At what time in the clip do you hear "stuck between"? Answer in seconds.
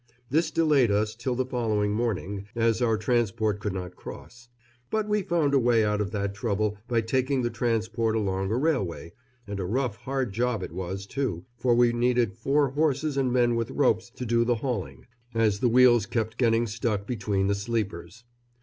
16.65-17.45